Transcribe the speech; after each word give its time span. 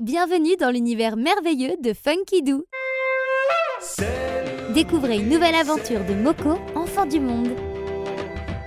Bienvenue 0.00 0.56
dans 0.56 0.72
l'univers 0.72 1.16
merveilleux 1.16 1.76
de 1.80 1.92
Funky 1.92 2.42
Doo. 2.42 2.64
Découvrez 4.74 5.18
une 5.18 5.28
nouvelle 5.28 5.54
aventure 5.54 6.04
de 6.04 6.14
Moko, 6.14 6.58
enfant 6.74 7.06
du 7.06 7.20
monde. 7.20 7.54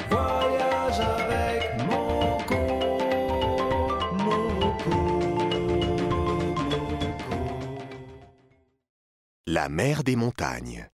Voyage 0.10 1.02
avec 1.02 1.86
Moko, 1.86 2.56
Moko, 4.24 4.96
Moko. 6.64 7.20
La 9.48 9.68
mer 9.68 10.06
des 10.06 10.16
montagnes. 10.16 10.88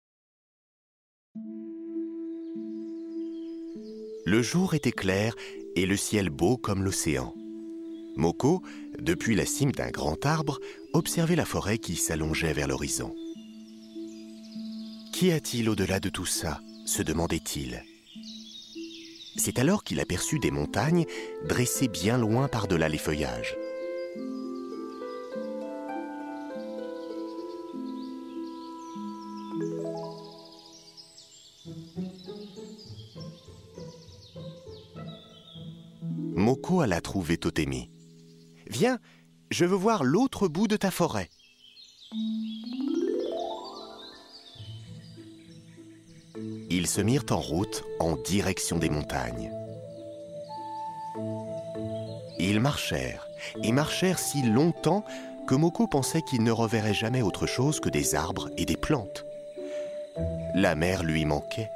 Le 4.26 4.42
jour 4.42 4.74
était 4.74 4.92
clair 4.92 5.34
et 5.74 5.86
le 5.86 5.96
ciel 5.96 6.30
beau 6.30 6.56
comme 6.56 6.84
l'océan. 6.84 7.34
Moko, 8.16 8.62
depuis 8.98 9.34
la 9.34 9.46
cime 9.46 9.72
d'un 9.72 9.90
grand 9.90 10.24
arbre, 10.26 10.58
observait 10.92 11.36
la 11.36 11.44
forêt 11.44 11.78
qui 11.78 11.96
s'allongeait 11.96 12.52
vers 12.52 12.68
l'horizon. 12.68 13.14
Qu'y 15.12 15.32
a-t-il 15.32 15.68
au-delà 15.68 16.00
de 16.00 16.08
tout 16.08 16.26
ça 16.26 16.60
se 16.86 17.02
demandait-il. 17.02 17.84
C'est 19.36 19.58
alors 19.58 19.84
qu'il 19.84 20.00
aperçut 20.00 20.38
des 20.38 20.50
montagnes 20.50 21.06
dressées 21.46 21.88
bien 21.88 22.18
loin 22.18 22.48
par-delà 22.48 22.88
les 22.88 22.98
feuillages. 22.98 23.56
Moko 36.34 36.80
alla 36.80 37.00
trouver 37.00 37.36
Totemi. 37.36 37.90
Viens, 38.70 38.98
je 39.50 39.64
veux 39.64 39.76
voir 39.76 40.04
l'autre 40.04 40.46
bout 40.46 40.68
de 40.68 40.76
ta 40.76 40.92
forêt. 40.92 41.28
Ils 46.70 46.86
se 46.86 47.00
mirent 47.00 47.24
en 47.30 47.40
route 47.40 47.82
en 47.98 48.14
direction 48.16 48.78
des 48.78 48.88
montagnes. 48.88 49.52
Ils 52.38 52.60
marchèrent, 52.60 53.26
et 53.62 53.72
marchèrent 53.72 54.20
si 54.20 54.42
longtemps 54.42 55.04
que 55.48 55.56
Moko 55.56 55.88
pensait 55.88 56.22
qu'il 56.22 56.44
ne 56.44 56.52
reverrait 56.52 56.94
jamais 56.94 57.22
autre 57.22 57.46
chose 57.46 57.80
que 57.80 57.88
des 57.88 58.14
arbres 58.14 58.50
et 58.56 58.66
des 58.66 58.76
plantes. 58.76 59.24
La 60.54 60.76
mer 60.76 61.02
lui 61.02 61.24
manquait. 61.24 61.70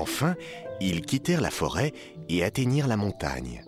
Enfin, 0.00 0.34
ils 0.80 1.02
quittèrent 1.02 1.42
la 1.42 1.50
forêt 1.50 1.92
et 2.30 2.42
atteignirent 2.42 2.88
la 2.88 2.96
montagne. 2.96 3.62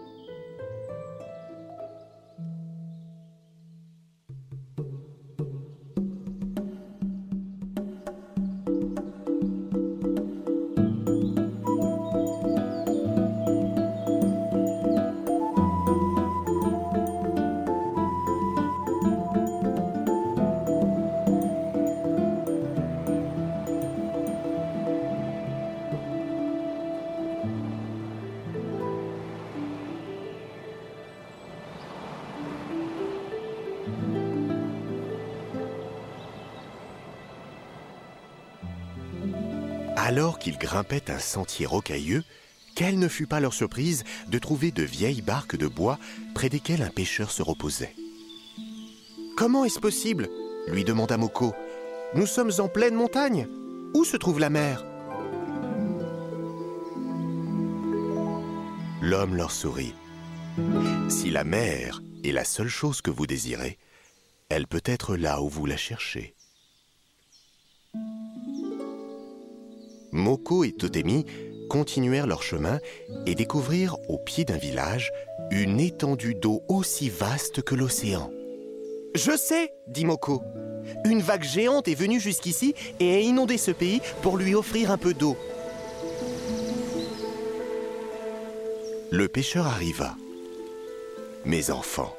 Alors 40.05 40.41
qu'ils 40.41 40.59
grimpaient 40.59 41.13
un 41.13 41.21
sentier 41.21 41.65
rocailleux, 41.65 42.25
quelle 42.75 42.99
ne 42.99 43.07
fut 43.07 43.29
pas 43.29 43.39
leur 43.39 43.55
surprise 43.55 44.03
de 44.27 44.39
trouver 44.41 44.73
de 44.73 44.83
vieilles 44.83 45.23
barques 45.23 45.55
de 45.55 45.69
bois 45.69 45.97
près 46.35 46.49
desquelles 46.49 46.83
un 46.83 46.91
pêcheur 46.91 47.31
se 47.31 47.41
reposait. 47.41 47.95
Comment 49.37 49.65
est-ce 49.65 49.79
possible? 49.79 50.29
lui 50.67 50.83
demanda 50.83 51.17
Moko. 51.17 51.55
Nous 52.17 52.27
sommes 52.27 52.51
en 52.59 52.67
pleine 52.67 52.97
montagne. 52.97 53.47
Où 53.95 54.05
se 54.05 54.17
trouve 54.17 54.41
la 54.41 54.51
mer? 54.51 54.85
L'homme 59.03 59.37
leur 59.37 59.53
sourit. 59.53 59.95
Si 61.09 61.31
la 61.31 61.45
mer 61.45 62.03
est 62.25 62.33
la 62.33 62.45
seule 62.45 62.67
chose 62.67 63.03
que 63.03 63.13
vous 63.13 63.29
désirez, 63.29 63.79
elle 64.49 64.67
peut 64.67 64.83
être 64.85 65.15
là 65.15 65.41
où 65.41 65.49
vous 65.49 65.67
la 65.67 65.77
cherchez. 65.77 66.35
Moko 70.13 70.63
et 70.65 70.73
Totemi 70.73 71.25
continuèrent 71.71 72.27
leur 72.27 72.43
chemin 72.43 72.79
et 73.25 73.35
découvrirent 73.35 73.97
au 74.09 74.19
pied 74.19 74.45
d'un 74.45 74.59
village 74.59 75.11
une 75.51 75.81
étendue 75.81 76.35
d'eau 76.35 76.63
aussi 76.69 77.09
vaste 77.09 77.63
que 77.63 77.75
l'océan. 77.75 78.31
Je 79.15 79.37
sais, 79.37 79.73
dit 79.89 80.05
Moko. 80.05 80.43
Une 81.07 81.21
vague 81.21 81.45
géante 81.45 81.89
est 81.89 81.95
venue 81.95 82.21
jusqu'ici 82.21 82.75
et 83.01 83.15
a 83.15 83.21
inondé 83.21 83.57
ce 83.57 83.71
pays 83.71 84.01
pour 84.21 84.37
lui 84.37 84.55
offrir 84.55 84.91
un 84.91 84.99
peu 84.99 85.15
d'eau. 85.15 85.37
Le 89.11 89.29
pêcheur 89.29 89.67
arriva. 89.67 90.17
Mes 91.45 91.71
enfants, 91.71 92.15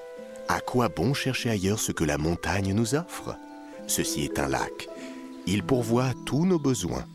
à 0.47 0.61
quoi 0.61 0.89
bon 0.89 1.13
chercher 1.13 1.49
ailleurs 1.49 1.79
ce 1.79 1.91
que 1.91 2.03
la 2.03 2.17
montagne 2.17 2.73
nous 2.73 2.95
offre? 2.95 3.35
Ceci 3.87 4.23
est 4.23 4.39
un 4.39 4.47
lac. 4.47 4.87
Il 5.45 5.63
pourvoit 5.63 6.11
tous 6.25 6.45
nos 6.45 6.59
besoins. 6.59 7.05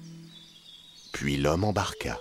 Puis 1.18 1.36
l'homme 1.36 1.64
embarqua. 1.64 2.18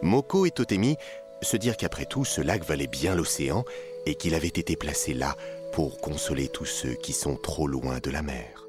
Moko 0.00 0.46
et 0.46 0.50
Totemi 0.50 0.96
se 1.42 1.58
dirent 1.58 1.76
qu'après 1.76 2.06
tout, 2.06 2.24
ce 2.24 2.40
lac 2.40 2.64
valait 2.64 2.86
bien 2.86 3.14
l'océan 3.14 3.66
et 4.06 4.14
qu'il 4.14 4.34
avait 4.34 4.48
été 4.48 4.76
placé 4.76 5.12
là 5.12 5.36
pour 5.74 6.00
consoler 6.00 6.48
tous 6.48 6.64
ceux 6.64 6.94
qui 6.94 7.12
sont 7.12 7.36
trop 7.36 7.68
loin 7.68 7.98
de 7.98 8.10
la 8.10 8.22
mer. 8.22 8.66